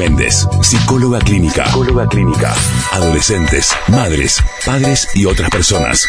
[0.00, 1.66] Méndez, psicóloga clínica.
[1.66, 2.54] Psicóloga clínica.
[2.90, 6.06] Adolescentes, madres, padres y otras personas.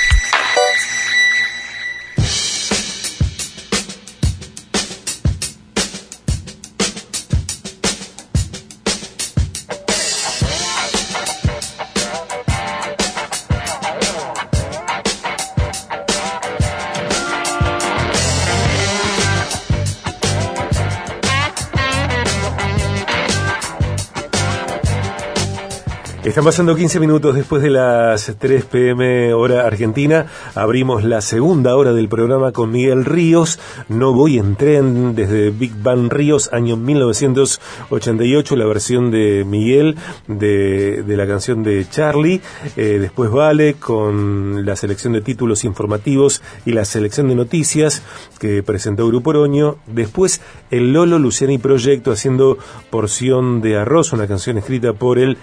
[26.23, 30.27] Están pasando 15 minutos después de las 3 pm hora argentina.
[30.53, 33.57] Abrimos la segunda hora del programa con Miguel Ríos.
[33.89, 39.97] No voy en tren desde Big Bang Ríos, año 1988, la versión de Miguel
[40.27, 42.41] de, la canción de Charlie.
[42.77, 48.03] Eh, después Vale con la selección de títulos informativos y la selección de noticias
[48.37, 49.77] que presentó Grupo Oroño.
[49.87, 52.59] Después el Lolo Luciani Proyecto haciendo
[52.91, 55.39] porción de arroz, una canción escrita por el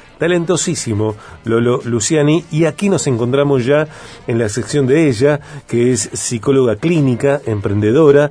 [1.44, 3.88] Lolo Luciani y aquí nos encontramos ya
[4.26, 8.30] en la sección de ella, que es psicóloga clínica, emprendedora.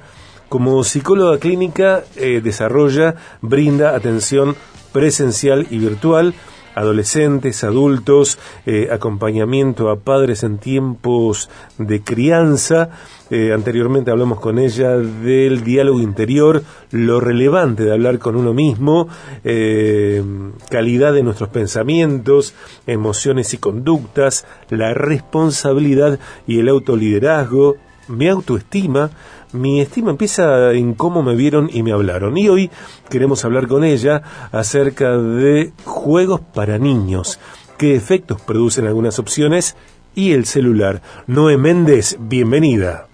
[0.49, 4.55] Como psicóloga clínica eh, desarrolla, brinda atención
[4.93, 6.33] presencial y virtual
[6.77, 12.89] adolescentes, adultos, eh, acompañamiento a padres en tiempos de crianza.
[13.31, 19.09] Eh, anteriormente hablamos con ella del diálogo interior, lo relevante de hablar con uno mismo,
[19.43, 20.23] eh,
[20.69, 22.53] calidad de nuestros pensamientos,
[22.85, 27.75] emociones y conductas, la responsabilidad y el autoliderazgo,
[28.07, 29.09] mi autoestima,
[29.57, 32.37] mi estima empieza en cómo me vieron y me hablaron.
[32.37, 32.71] Y hoy
[33.09, 37.39] queremos hablar con ella acerca de juegos para niños,
[37.77, 39.75] qué efectos producen algunas opciones
[40.15, 41.01] y el celular.
[41.27, 43.07] Noé Méndez, bienvenida.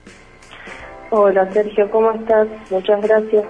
[1.09, 2.47] Hola Sergio, ¿cómo estás?
[2.69, 3.45] Muchas gracias.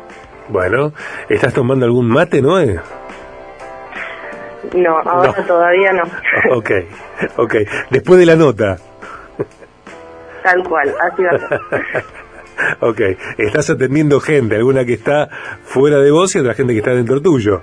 [0.49, 0.91] Bueno,
[1.29, 2.79] ¿estás tomando algún mate, Noé?
[4.73, 6.03] No, ahora todavía no.
[6.57, 6.71] ok,
[7.37, 7.55] ok.
[7.89, 8.77] Después de la nota.
[10.43, 11.59] Tal cual, así va.
[12.79, 13.01] ok,
[13.37, 15.29] estás atendiendo gente, alguna que está
[15.63, 17.61] fuera de vos y otra gente que está dentro tuyo.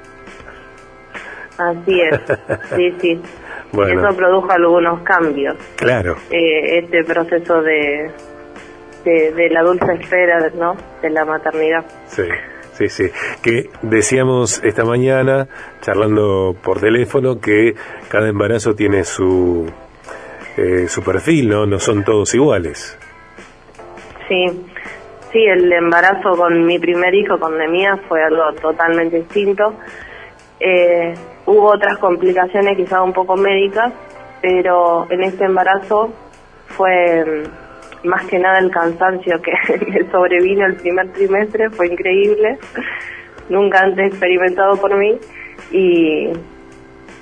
[1.59, 2.21] Así es,
[2.77, 3.21] sí, sí.
[3.73, 4.01] Bueno.
[4.01, 5.57] Eso produjo algunos cambios.
[5.77, 6.17] Claro.
[6.31, 8.11] Eh, este proceso de,
[9.05, 10.77] de, la dulce espera, ¿no?
[11.01, 11.85] De la maternidad.
[12.07, 12.25] Sí.
[12.73, 13.11] Sí, sí,
[13.43, 15.49] que decíamos esta mañana,
[15.83, 17.75] charlando por teléfono, que
[18.09, 19.71] cada embarazo tiene su,
[20.57, 21.67] eh, su perfil, ¿no?
[21.67, 22.97] No son todos iguales.
[24.31, 24.47] Sí,
[25.33, 29.75] sí, el embarazo con mi primer hijo, con Nemía, fue algo totalmente distinto.
[30.61, 31.13] Eh,
[31.47, 33.93] hubo otras complicaciones quizá un poco médicas,
[34.41, 36.13] pero en este embarazo
[36.67, 42.57] fue mm, más que nada el cansancio que sobrevino el primer trimestre, fue increíble,
[43.49, 45.19] nunca antes experimentado por mí
[45.73, 46.31] y,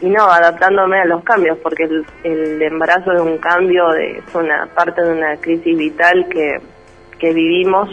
[0.02, 1.84] no, adaptándome a los cambios, porque
[2.24, 6.58] el, embarazo es un cambio, es una parte de una crisis vital que
[7.18, 7.88] que vivimos,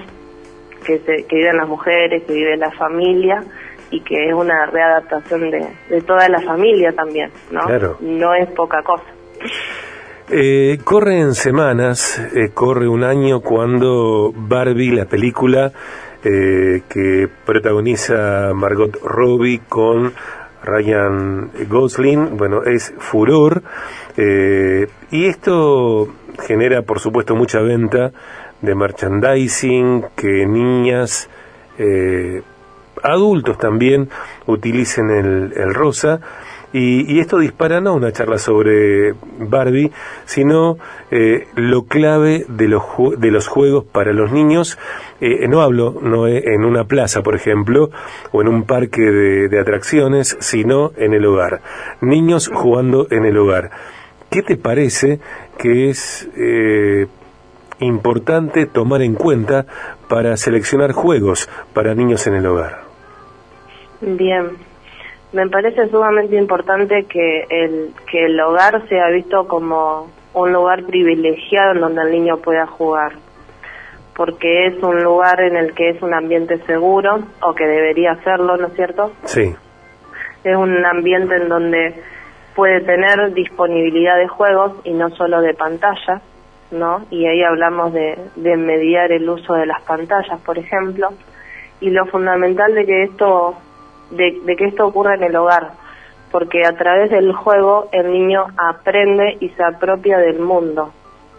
[0.85, 3.43] que, que viven las mujeres, que vive la familia
[3.91, 7.61] y que es una readaptación de, de toda la familia también, ¿no?
[8.01, 9.05] No es poca cosa.
[10.29, 15.71] Eh, corre en semanas, eh, corre un año cuando Barbie, la película
[16.23, 20.13] eh, que protagoniza Margot Robbie con
[20.63, 23.61] Ryan Gosling, bueno, es furor.
[24.17, 26.07] Y esto
[26.39, 28.11] genera, por supuesto, mucha venta
[28.65, 31.29] de merchandising, que niñas,
[31.77, 32.41] eh,
[33.03, 34.09] adultos también
[34.45, 36.19] utilicen el, rosa.
[36.73, 39.93] Y, esto dispara no una charla sobre Barbie,
[40.25, 40.77] sino
[41.09, 42.83] eh, lo clave de los,
[43.17, 44.77] de los juegos para los niños.
[45.21, 47.91] Eh, no hablo no en una plaza, por ejemplo,
[48.33, 51.61] o en un parque de atracciones, sino en el hogar.
[52.01, 53.71] Niños jugando en el hogar.
[54.29, 55.19] ¿Qué te parece
[55.57, 56.27] que es
[57.79, 59.65] importante tomar en cuenta
[60.07, 62.81] para seleccionar juegos para niños en el hogar?
[64.01, 64.51] Bien,
[65.33, 71.73] me parece sumamente importante que el, que el hogar sea visto como un lugar privilegiado
[71.73, 73.13] en donde el niño pueda jugar,
[74.16, 78.57] porque es un lugar en el que es un ambiente seguro, o que debería serlo,
[78.57, 79.11] ¿no es cierto?
[79.23, 79.55] Sí.
[80.43, 81.95] Es un ambiente en donde
[82.55, 86.21] puede tener disponibilidad de juegos y no solo de pantalla
[87.09, 91.09] Y ahí hablamos de, mediar el uso de las pantallas, por ejemplo,
[91.79, 93.55] y lo fundamental de que esto
[94.11, 95.72] de, que esto ocurra en el hogar,
[96.31, 100.91] porque a través del juego el niño aprende y se apropia del mundo,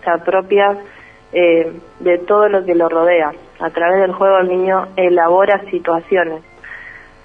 [0.03, 0.77] se apropia
[1.33, 3.33] eh, de todo lo que lo rodea.
[3.59, 6.43] A través del juego el niño elabora situaciones.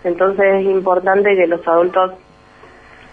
[0.04, 2.14] Entonces es importante que los adultos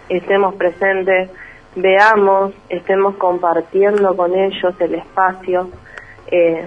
[0.08, 1.30] estemos presentes,
[1.76, 5.70] veamos, estemos compartiendo con ellos el espacio,
[6.30, 6.66] eh,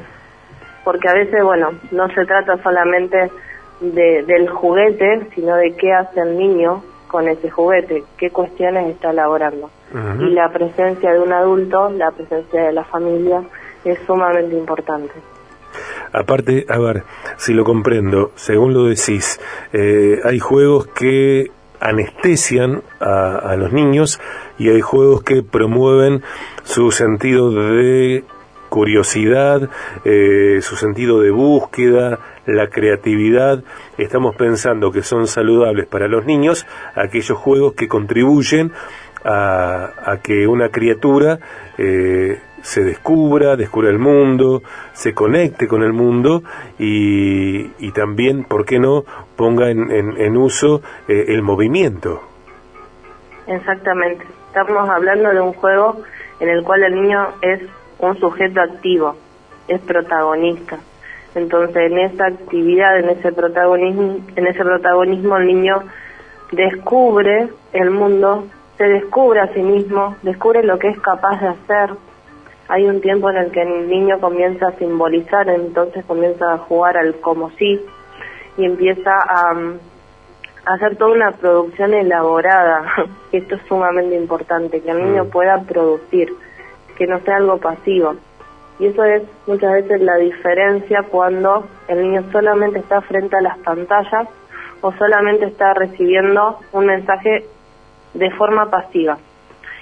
[0.83, 3.31] porque a veces, bueno, no se trata solamente
[3.79, 9.11] de, del juguete, sino de qué hace el niño con ese juguete, qué cuestiones está
[9.11, 9.69] elaborando.
[10.19, 13.43] Y la presencia de un adulto, la presencia de la familia,
[13.83, 15.11] es sumamente importante.
[16.13, 17.03] Aparte, a ver,
[17.35, 19.41] si lo comprendo, según lo decís,
[19.73, 21.51] eh, hay juegos que
[21.81, 24.21] anestesian a, los niños
[24.57, 26.23] y hay juegos que promueven
[26.63, 28.23] su sentido de
[28.69, 29.69] curiosidad,
[30.05, 33.63] eh, su sentido de búsqueda, la creatividad.
[33.97, 38.71] Estamos pensando que son saludables para los niños aquellos juegos que contribuyen
[39.23, 41.39] a, que una criatura
[41.77, 44.61] eh, se descubra, descubra el mundo,
[44.93, 46.43] se conecte con el mundo
[46.79, 49.03] y, y también, ¿por qué no?,
[49.35, 52.21] ponga en, en, uso eh, el movimiento.
[53.47, 54.25] Exactamente.
[54.47, 56.01] Estamos hablando de un juego
[56.39, 57.61] en el cual el niño es
[57.99, 59.15] un sujeto activo,
[59.67, 60.77] es protagonista.
[61.33, 65.83] Entonces, en esa actividad, en ese protagonismo, en ese protagonismo el niño
[66.51, 68.47] descubre el mundo,
[68.77, 71.95] se descubre a sí mismo, descubre lo que es capaz de hacer,
[72.71, 76.95] hay un tiempo en el que el niño comienza a simbolizar, entonces comienza a jugar
[76.95, 77.81] al como sí
[78.57, 79.53] y empieza a,
[80.65, 82.85] hacer toda una producción elaborada.
[83.33, 85.29] Esto es sumamente importante, que el niño mm.
[85.31, 86.33] pueda producir,
[86.97, 88.15] que no sea algo pasivo.
[88.79, 93.57] Y eso es muchas veces la diferencia cuando el niño solamente está frente a las
[93.57, 94.29] pantallas
[94.79, 97.43] o solamente está recibiendo un mensaje
[98.13, 99.17] de forma pasiva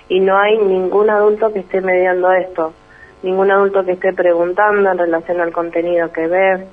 [0.09, 2.73] y no hay ningún adulto que esté mediando esto,
[3.21, 6.65] ningún adulto que esté preguntando en relación al contenido que ve,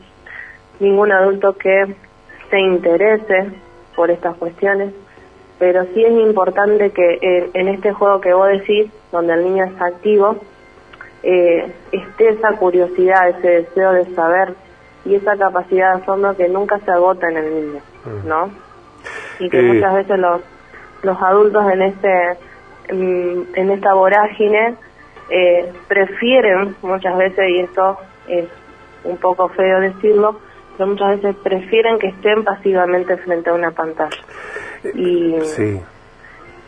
[0.80, 1.94] ningún adulto que
[2.50, 3.50] se interese
[3.94, 4.92] por estas cuestiones,
[5.58, 9.86] pero sí es importante que en, este juego que vos decís, donde el niño está
[9.86, 10.36] activo,
[11.22, 14.54] eh, esté esa curiosidad, ese deseo de saber
[15.04, 18.28] y esa capacidad de asombro que nunca se agota en el niño, mm.
[18.28, 18.50] ¿no?
[19.38, 20.40] Y que muchas veces los,
[21.02, 22.36] los adultos en este
[22.88, 24.74] en, esta vorágine
[25.30, 27.98] eh, prefieren muchas veces, y esto
[28.28, 28.46] es
[29.04, 30.40] un poco feo decirlo,
[30.76, 34.16] pero muchas veces prefieren que estén pasivamente frente a una pantalla.
[34.94, 35.34] Y,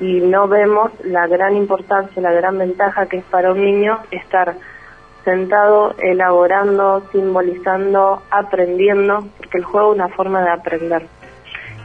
[0.01, 4.55] y no vemos la gran importancia, la gran ventaja que es para un niño estar
[5.25, 11.07] sentado, elaborando, simbolizando, aprendiendo, porque el juego es una forma de aprender.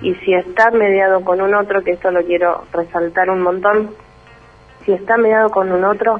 [0.01, 3.89] Y si está mediado con un otro, que esto lo quiero resaltar un montón,
[4.85, 6.19] si está mediado con un otro,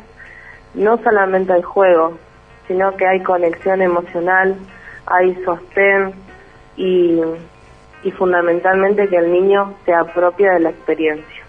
[0.74, 2.18] no solamente hay juego,
[2.68, 4.56] sino que hay conexión emocional,
[5.06, 6.14] hay sostén
[6.78, 7.20] y,
[8.04, 11.44] y fundamentalmente que el niño se apropia de la experiencia.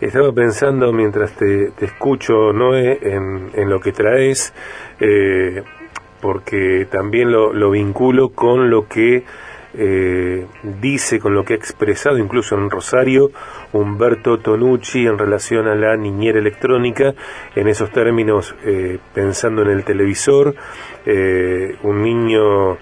[0.00, 4.52] Estaba pensando mientras te, te escucho, Noé, en, en, lo que traes,
[4.98, 5.62] eh,
[6.20, 9.22] porque también lo, lo vinculo con lo que
[9.74, 10.46] eh,
[10.80, 13.30] dice, con lo que ha expresado incluso en Rosario
[13.72, 17.14] Humberto Tonucci en relación a la niñera electrónica,
[17.56, 20.54] en esos términos eh, pensando en el televisor,
[21.06, 22.78] eh, un niño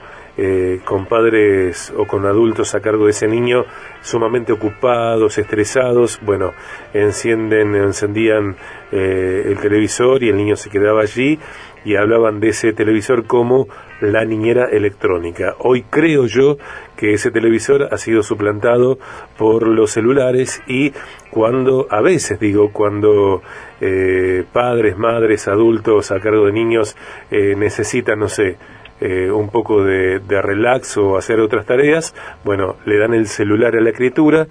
[0.87, 3.67] con padres o con adultos a cargo de ese niño
[4.01, 6.55] sumamente ocupados, estresados, bueno,
[6.95, 8.57] encienden, encendían
[8.91, 11.39] el televisor y el niño se quedaba allí
[11.85, 13.69] y hablaban de ese televisor como
[14.01, 15.55] la niñera electrónica.
[15.59, 16.57] Hoy creo yo
[16.97, 18.99] que ese televisor ha sido suplantado
[19.39, 20.93] por los celulares y
[21.31, 23.43] cuando, a veces digo, cuando
[23.81, 26.97] eh, padres, madres, adultos a cargo de niños
[27.31, 28.57] eh, necesitan, no sé,
[29.01, 33.75] eh, un poco de, de relax o hacer otras tareas, bueno, le dan el celular
[33.75, 34.47] a la criatura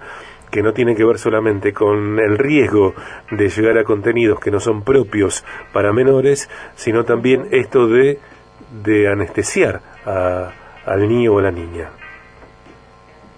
[0.50, 2.94] que no tiene que ver solamente con el riesgo
[3.30, 8.18] de llegar a contenidos que no son propios para menores, sino también esto de,
[8.82, 10.50] de anestesiar a,
[10.86, 11.90] al niño o la niña.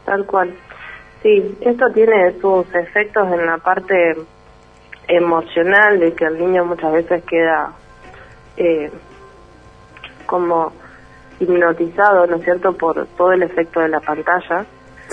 [0.05, 0.55] Tal cual.
[1.23, 4.17] Sí, esto tiene sus efectos en la parte
[5.07, 7.73] emocional de que el niño muchas veces queda
[8.57, 8.91] eh,
[10.27, 10.73] como
[11.39, 14.65] hipnotizado, ¿no es cierto?, por todo el efecto de la pantalla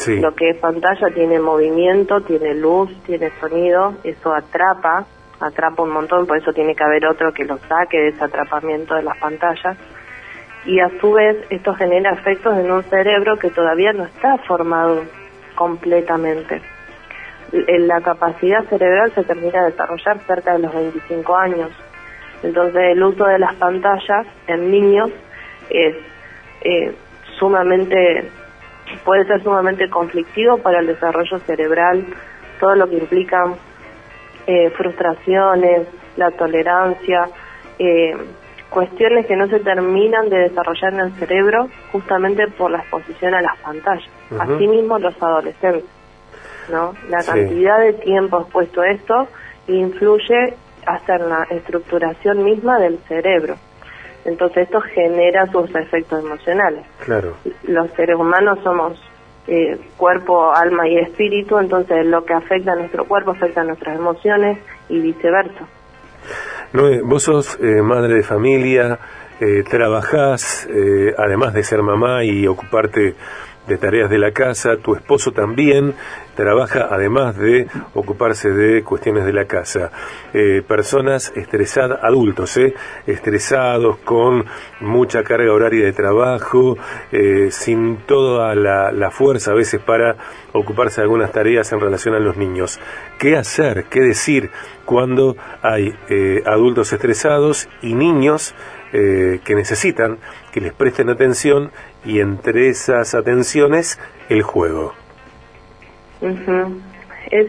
[0.08, 5.06] lo que es pantalla tiene movimiento, tiene luz, tiene sonido, eso atrapa,
[5.40, 8.96] atrapa un montón, por eso tiene que haber otro que lo saque de ese atrapamiento
[8.96, 9.78] de las pantallas.
[10.66, 15.04] Y a su vez esto genera efectos en un cerebro que todavía no está formado
[15.56, 16.62] completamente.
[17.52, 21.72] La capacidad cerebral se termina de desarrollar cerca de los 25 años.
[22.44, 25.10] Entonces el uso de las pantallas en niños
[25.70, 25.96] es
[26.62, 26.94] eh,
[27.38, 28.30] sumamente
[29.04, 32.06] puede ser sumamente conflictivo para el desarrollo cerebral,
[32.60, 33.46] todo lo que implica
[34.48, 37.30] eh, frustraciones, la tolerancia,
[37.78, 38.16] eh,
[38.70, 43.42] cuestiones que no se terminan de desarrollar en el cerebro justamente por la exposición a
[43.42, 44.10] las pantallas.
[44.40, 45.90] Asimismo los adolescentes,
[46.72, 46.94] ¿no?
[47.10, 49.28] La cantidad de tiempo expuesto a esto
[49.68, 50.54] influye
[50.86, 53.56] hasta en la estructuración misma del cerebro.
[54.30, 56.86] Entonces esto genera sus efectos emocionales.
[57.04, 57.34] Claro.
[57.64, 59.02] Los seres humanos somos
[59.48, 63.98] eh, cuerpo, alma y espíritu, entonces lo que afecta a nuestro cuerpo afecta a nuestras
[63.98, 64.60] emociones
[64.90, 65.68] y viceversa.
[66.74, 69.00] No, vos sos eh, madre de familia,
[69.40, 73.16] eh, trabajás, eh, además de ser mamá y ocuparte
[73.68, 75.94] de tareas de la casa, tu esposo también
[76.40, 79.92] trabaja además de ocuparse de cuestiones de la casa.
[80.34, 82.74] Eh, personas estresadas, adultos, eh,
[83.06, 84.46] estresados, con
[84.80, 86.78] mucha carga horaria de trabajo,
[87.12, 90.16] eh, sin toda la, fuerza a veces para
[90.54, 92.80] ocuparse de algunas tareas en relación a los niños.
[93.18, 93.86] ¿Qué hacer?
[93.90, 94.50] ¿Qué decir
[94.86, 98.56] cuando hay eh, adultos estresados y niños
[98.92, 100.18] que necesitan
[100.52, 101.72] que les presten atención
[102.04, 104.99] y entre esas atenciones el juego.
[106.22, 107.48] Es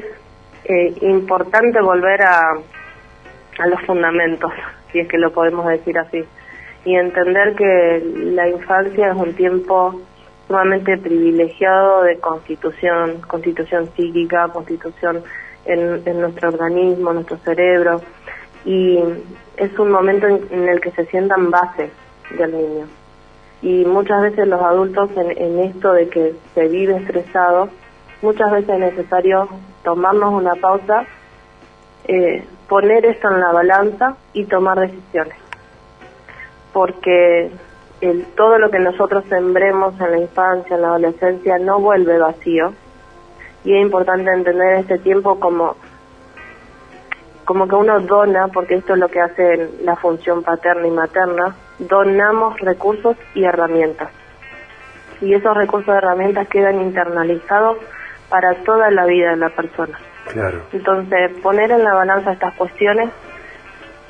[0.65, 2.53] eh, importante volver a,
[3.59, 4.53] a los fundamentos,
[4.93, 6.25] si es que lo podemos decir así,
[6.85, 8.03] y entender que
[8.35, 10.01] la infancia es un tiempo
[10.47, 15.23] sumamente privilegiado de constitución, constitución psíquica, constitución
[15.65, 18.01] en, en nuestro organismo, nuestro cerebro,
[18.65, 18.99] y
[19.57, 21.91] es un momento en, el que se sientan bases
[22.37, 22.87] del niño.
[23.63, 27.69] Y muchas veces los adultos en, esto de que se vive estresado,
[28.23, 29.49] muchas veces es necesario
[29.83, 31.05] tomarnos una pausa,
[32.05, 35.37] eh, poner esto en la balanza y tomar decisiones.
[36.73, 37.51] Porque
[38.37, 42.73] todo lo que nosotros sembremos en la infancia, en la adolescencia, no vuelve vacío.
[43.65, 45.77] Y es importante entender este tiempo como
[47.51, 51.57] como que uno dona, porque esto es lo que hace la función paterna y materna,
[51.81, 54.09] donamos recursos y herramientas.
[55.21, 57.79] Y esos recursos y herramientas quedan internalizados
[58.31, 59.99] para toda la vida de la persona.
[60.33, 60.63] Claro.
[60.73, 63.11] Entonces, poner en la balanza estas cuestiones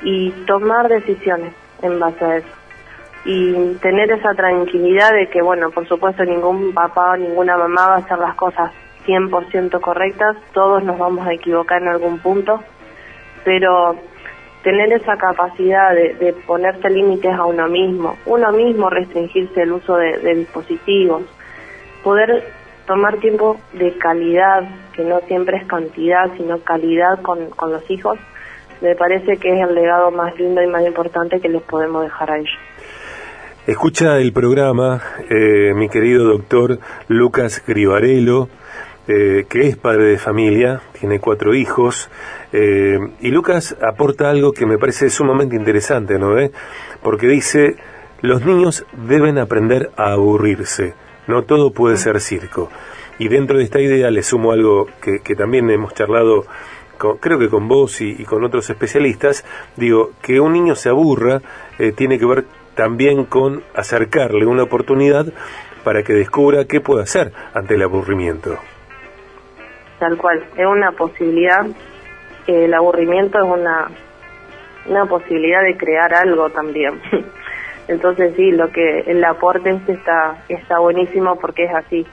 [0.03, 2.47] y tomar decisiones en base a eso.
[3.25, 7.95] Y tener esa tranquilidad de que, bueno, por supuesto, ningún papá o ninguna mamá va
[7.95, 8.71] a hacer las cosas
[9.05, 12.63] 100% correctas, todos nos vamos a equivocar en algún punto,
[13.43, 13.95] pero
[14.63, 20.35] tener esa capacidad de, ponerse límites a uno mismo, uno mismo restringirse el uso de,
[20.35, 21.23] dispositivos,
[22.03, 22.51] poder
[22.85, 28.17] tomar tiempo de calidad, que no siempre es cantidad, sino calidad con, con los hijos,
[28.81, 32.31] me parece que es el legado más lindo y más importante que les podemos dejar
[32.31, 32.57] a ellos.
[33.67, 38.49] Escucha el programa, eh, mi querido doctor Lucas Grivarello,
[39.07, 42.09] eh, que es padre de familia, tiene cuatro hijos,
[42.53, 46.35] eh, y Lucas aporta algo que me parece sumamente interesante, ¿no?
[47.03, 47.75] Porque dice,
[48.21, 50.95] los niños deben aprender a aburrirse,
[51.27, 52.69] no todo puede ser circo.
[53.19, 56.45] Y dentro de esta idea le sumo algo que, también hemos charlado,
[57.19, 61.41] creo que con vos y, con otros especialistas, digo, que un niño se aburra
[61.77, 65.25] eh, tiene que ver también con acercarle una oportunidad
[65.83, 68.57] para que descubra qué puede hacer ante el aburrimiento.
[69.99, 71.65] Tal cual, es una posibilidad
[72.47, 73.89] el aburrimiento es una,
[74.87, 76.99] una posibilidad de crear algo también.
[77.91, 82.05] Entonces sí, lo que el aporte este está, está buenísimo porque es así.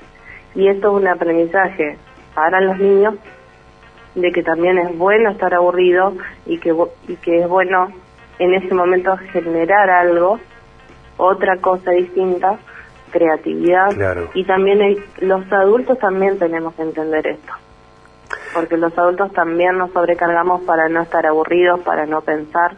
[0.54, 1.96] Y esto es un aprendizaje
[2.34, 3.14] para los niños
[4.16, 6.14] de que también es bueno estar aburrido
[6.46, 6.74] y que,
[7.06, 7.92] y que es bueno
[8.40, 10.40] en ese momento generar algo,
[11.16, 12.58] otra cosa distinta,
[13.12, 13.90] creatividad.
[14.34, 17.52] Y también los adultos también tenemos que entender esto
[18.52, 22.72] porque los adultos también nos sobrecargamos para no estar aburridos, para no pensar.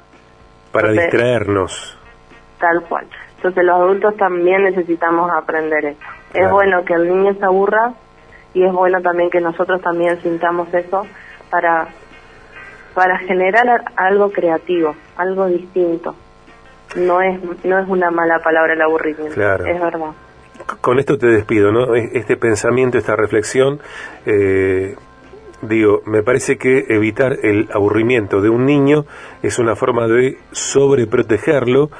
[0.72, 1.99] Para distraernos.
[2.60, 3.06] Tal cual.
[3.36, 6.00] Entonces los adultos también necesitamos aprender eso.
[6.34, 7.94] Es bueno que el niño se aburra
[8.52, 11.06] y es bueno también que nosotros también sintamos eso
[11.48, 11.88] para,
[12.94, 16.14] para generar algo creativo, algo distinto.
[16.96, 19.64] No es, no es una mala palabra el aburrimiento, claro.
[19.64, 20.10] es verdad.
[20.80, 21.94] Con esto te despido, ¿no?
[21.94, 23.80] E-, este pensamiento, esta reflexión,
[24.26, 24.96] eh,
[25.62, 29.04] digo, me parece que evitar el aburrimiento de un niño
[29.42, 31.90] es una forma de sobreprotegerlo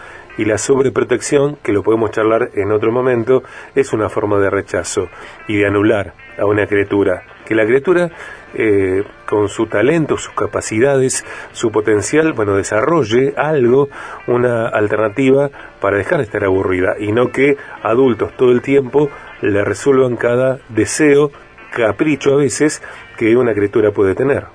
[0.40, 3.42] y la sobreprotección, que lo podemos charlar en otro momento,
[3.74, 5.10] es una forma de rechazo
[5.46, 7.24] y de anular a una criatura.
[7.44, 8.10] Que la criatura,
[8.54, 13.90] eh, con su talento, sus capacidades, su potencial, bueno, desarrolle algo,
[14.28, 19.10] una alternativa para dejar de estar aburrida y no que adultos todo el tiempo
[19.42, 21.32] le resuelvan cada deseo,
[21.70, 22.82] capricho a veces,
[23.18, 24.46] que una criatura puede tener.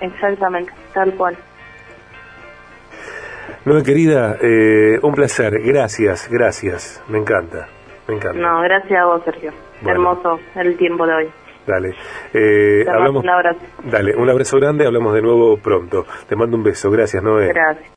[0.00, 1.36] Exactamente, tal cual.
[3.66, 5.60] No, querida, eh, un placer.
[5.60, 7.02] Gracias, gracias.
[7.08, 7.66] Me encanta,
[8.06, 8.38] me encanta.
[8.38, 9.50] No, gracias a vos, Sergio.
[9.84, 11.28] Hermoso el tiempo de hoy.
[11.66, 11.96] Dale.
[12.32, 13.58] Eh, hablamos, un abrazo.
[13.90, 14.86] Dale, un abrazo grande.
[14.86, 16.06] Hablamos de nuevo pronto.
[16.28, 16.92] Te mando un beso.
[16.92, 17.48] Gracias, Noé.
[17.48, 17.90] Gracias.